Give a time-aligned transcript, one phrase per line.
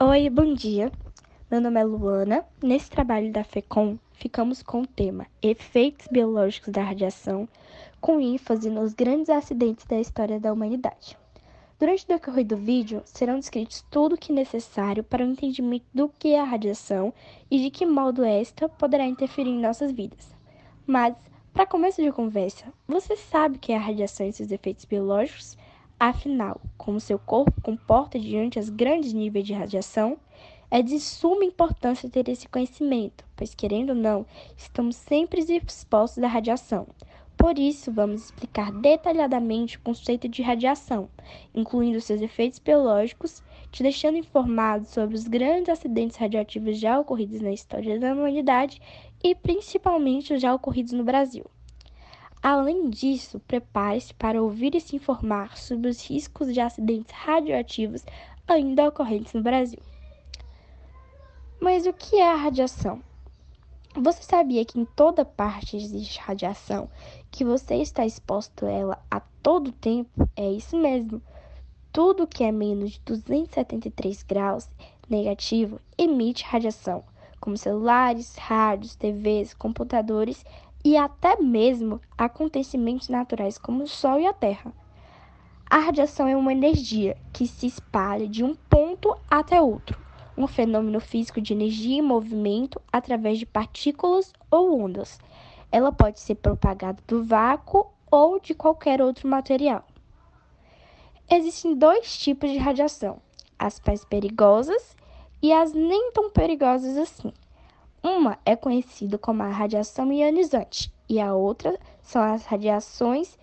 [0.00, 0.92] Oi, bom dia.
[1.50, 2.44] Meu nome é Luana.
[2.62, 7.48] Nesse trabalho da FECOM, ficamos com o tema Efeitos Biológicos da Radiação,
[8.00, 11.18] com ênfase nos grandes acidentes da história da humanidade.
[11.80, 15.86] Durante o decorrer do vídeo, serão descritos tudo o que é necessário para o entendimento
[15.92, 17.12] do que é a radiação
[17.50, 20.32] e de que modo esta poderá interferir em nossas vidas.
[20.86, 21.16] Mas,
[21.52, 25.58] para começo de conversa, você sabe o que é a radiação e seus efeitos biológicos?
[26.00, 30.16] Afinal, como seu corpo comporta diante os grandes níveis de radiação,
[30.70, 34.24] é de suma importância ter esse conhecimento, pois, querendo ou não,
[34.56, 36.86] estamos sempre expostos à radiação.
[37.36, 41.08] Por isso, vamos explicar detalhadamente o conceito de radiação,
[41.52, 43.42] incluindo seus efeitos biológicos,
[43.72, 48.80] te deixando informado sobre os grandes acidentes radioativos já ocorridos na história da humanidade
[49.22, 51.44] e principalmente os já ocorridos no Brasil.
[52.50, 58.02] Além disso, prepare-se para ouvir e se informar sobre os riscos de acidentes radioativos
[58.46, 59.78] ainda ocorrentes no Brasil.
[61.60, 63.02] Mas o que é a radiação?
[63.94, 66.88] Você sabia que em toda parte existe radiação,
[67.30, 70.26] que você está exposto a ela a todo tempo?
[70.34, 71.20] É isso mesmo.
[71.92, 74.70] Tudo que é menos de 273 graus
[75.06, 77.04] negativo emite radiação,
[77.38, 80.42] como celulares, rádios, TVs, computadores
[80.84, 84.72] e até mesmo acontecimentos naturais como o Sol e a Terra.
[85.70, 90.00] A radiação é uma energia que se espalha de um ponto até outro,
[90.36, 95.20] um fenômeno físico de energia e movimento através de partículas ou ondas.
[95.70, 99.84] Ela pode ser propagada do vácuo ou de qualquer outro material.
[101.30, 103.20] Existem dois tipos de radiação:
[103.58, 104.96] as mais perigosas
[105.42, 107.32] e as nem tão perigosas assim.
[108.00, 113.36] Uma é conhecida como a radiação ionizante e a outra são as radiações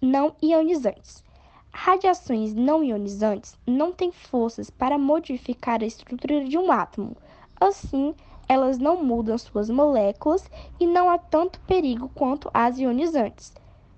[0.00, 1.24] não ionizantes.
[1.72, 7.16] Radiações não ionizantes não têm forças para modificar a estrutura de um átomo.
[7.58, 8.14] Assim,
[8.46, 13.54] elas não mudam suas moléculas e não há tanto perigo quanto as ionizantes.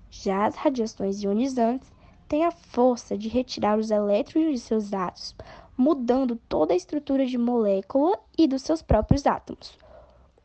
[0.09, 1.91] Já as radiações ionizantes
[2.29, 5.35] têm a força de retirar os elétrons de seus átomos,
[5.77, 9.77] mudando toda a estrutura de molécula e dos seus próprios átomos.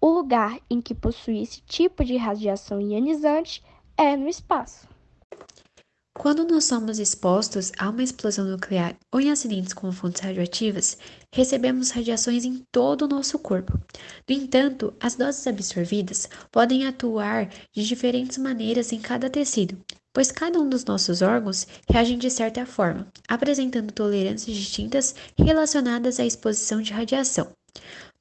[0.05, 3.63] O lugar em que possui esse tipo de radiação ionizante
[3.97, 4.89] é no espaço.
[6.19, 10.99] Quando nós somos expostos a uma explosão nuclear ou em acidentes com fontes radioativas,
[11.33, 13.79] recebemos radiações em todo o nosso corpo.
[14.29, 19.79] No entanto, as doses absorvidas podem atuar de diferentes maneiras em cada tecido,
[20.13, 26.27] pois cada um dos nossos órgãos reagem de certa forma, apresentando tolerâncias distintas relacionadas à
[26.27, 27.49] exposição de radiação.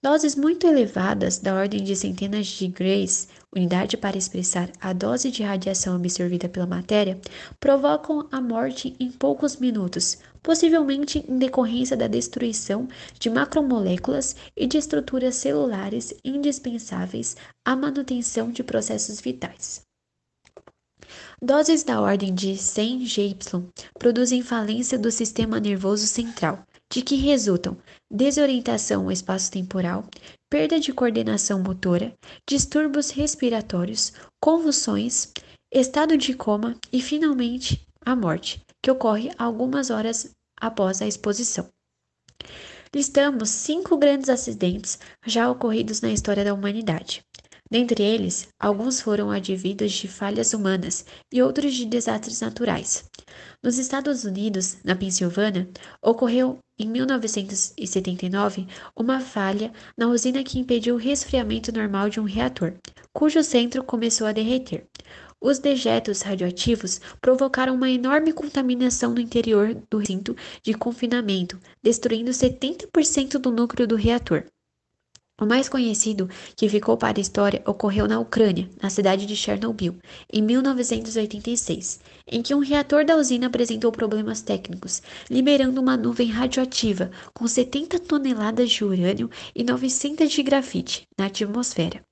[0.04, 5.44] Doses muito elevadas, da ordem de centenas de grays, unidade para expressar a dose de
[5.44, 7.22] radiação absorvida pela matéria,
[7.60, 12.88] provocam a morte em poucos minutos, possivelmente em decorrência da destruição
[13.20, 19.86] de macromoléculas e de estruturas celulares indispensáveis à manutenção de processos vitais.
[21.40, 23.38] Doses da ordem de 100 GY
[24.00, 27.78] produzem falência do sistema nervoso central, de que resultam
[28.12, 30.06] desorientação espaço-temporal,
[30.50, 32.14] perda de coordenação motora,
[32.48, 34.12] distúrbios respiratórios,
[34.44, 35.32] convulsões,
[35.74, 41.68] estado de coma e, finalmente, a morte, que ocorre algumas horas após a exposição.
[42.94, 47.22] Listamos cinco grandes acidentes já ocorridos na história da humanidade.
[47.72, 53.06] Dentre eles, alguns foram advidos de falhas humanas e outros de desastres naturais.
[53.64, 55.70] Nos Estados Unidos, na Pensilvânia,
[56.04, 62.74] ocorreu em 1979 uma falha na usina que impediu o resfriamento normal de um reator,
[63.14, 64.86] cujo centro começou a derreter.
[65.40, 73.40] Os dejetos radioativos provocaram uma enorme contaminação no interior do recinto de confinamento, destruindo 70%
[73.40, 74.44] do núcleo do reator.
[75.42, 79.96] O mais conhecido, que ficou para a história, ocorreu na Ucrânia, na cidade de Chernobyl,
[80.32, 85.02] em 1986, em que um reator da usina apresentou problemas técnicos,
[85.32, 92.06] liberando uma nuvem radioativa com 70 toneladas de urânio e 900 de grafite na atmosfera.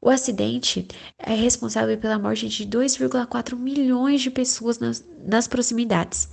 [0.00, 0.88] O acidente
[1.18, 6.30] é responsável pela morte de 2,4 milhões de pessoas nas, nas proximidades.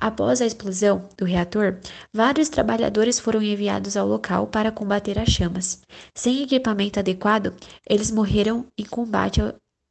[0.00, 1.80] Após a explosão do reator,
[2.14, 5.82] vários trabalhadores foram enviados ao local para combater as chamas.
[6.14, 7.52] Sem equipamento adequado,
[7.84, 9.40] eles morreram em combate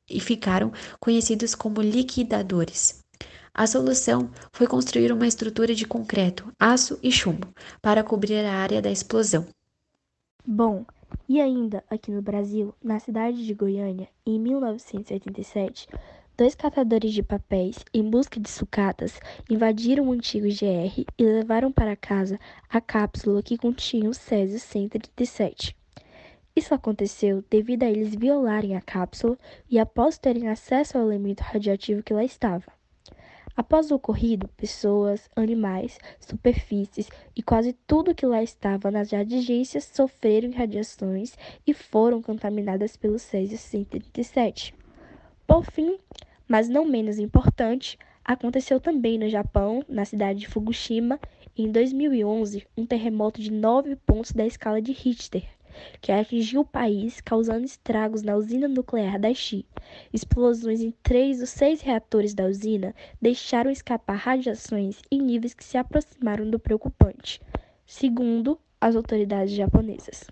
[0.10, 3.04] e ficaram conhecidos como liquidadores.
[3.54, 7.50] A solução foi construir uma estrutura de concreto, aço e chumbo
[7.82, 9.46] para cobrir a área da explosão.
[10.46, 10.86] Bom,
[11.28, 15.90] e ainda aqui no Brasil, na cidade de Goiânia, em 1987,
[16.38, 19.20] dois catadores de papéis, em busca de sucatas,
[19.50, 22.40] invadiram o antigo GR e levaram para casa
[22.70, 25.76] a cápsula que continha o Césio 137.
[26.56, 29.36] Isso aconteceu devido a eles violarem a cápsula
[29.68, 32.66] e após terem acesso ao elemento radioativo que lá estava.
[33.56, 40.52] Após o ocorrido, pessoas, animais, superfícies e quase tudo que lá estava nas adjacências sofreram
[40.52, 41.36] radiações
[41.66, 44.77] e foram contaminadas pelo Césio 137.
[45.48, 45.98] Por fim,
[46.46, 51.18] mas não menos importante, aconteceu também no Japão, na cidade de Fukushima,
[51.58, 55.46] em 2011, um terremoto de 9 pontos da escala de Richter,
[56.02, 59.66] que atingiu o país, causando estragos na usina nuclear da Xi.
[60.14, 65.78] Explosões em três dos seis reatores da usina deixaram escapar radiações em níveis que se
[65.78, 67.42] aproximaram do preocupante,
[67.86, 70.28] segundo as autoridades japonesas.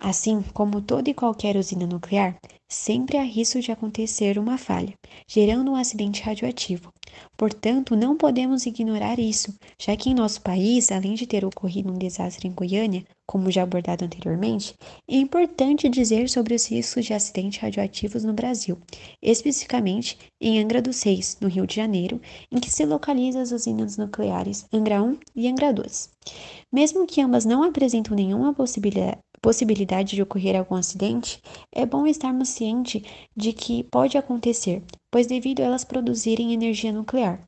[0.00, 2.36] Assim como toda e qualquer usina nuclear,
[2.68, 4.94] sempre há risco de acontecer uma falha,
[5.26, 6.92] gerando um acidente radioativo.
[7.36, 11.98] Portanto, não podemos ignorar isso, já que em nosso país, além de ter ocorrido um
[11.98, 14.74] desastre em Goiânia, como já abordado anteriormente,
[15.08, 18.78] é importante dizer sobre os riscos de acidentes radioativos no Brasil,
[19.22, 22.20] especificamente em Angra dos Reis, no Rio de Janeiro,
[22.52, 26.10] em que se localizam as usinas nucleares Angra 1 e Angra 2.
[26.72, 31.38] Mesmo que ambas não apresentam nenhuma possibilidade possibilidade de ocorrer algum acidente,
[31.70, 33.02] é bom estarmos cientes
[33.36, 34.82] de que pode acontecer,
[35.14, 37.38] pois devido a elas produzirem energia nuclear.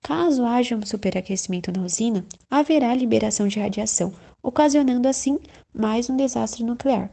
[0.00, 4.10] Caso haja um superaquecimento na usina, haverá liberação de radiação,
[4.42, 5.38] ocasionando assim
[5.70, 7.12] mais um desastre nuclear.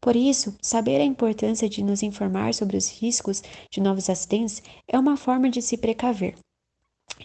[0.00, 4.98] Por isso, saber a importância de nos informar sobre os riscos de novos acidentes é
[4.98, 6.34] uma forma de se precaver.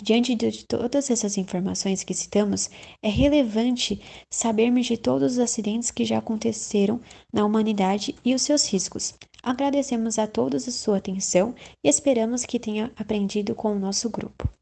[0.01, 2.69] Diante de todas essas informações que citamos,
[3.01, 7.01] é relevante sabermos de todos os acidentes que já aconteceram
[7.31, 9.13] na humanidade e os seus riscos.
[9.41, 14.58] Agradecemos a todos a sua atenção e esperamos que tenha aprendido com o nosso grupo.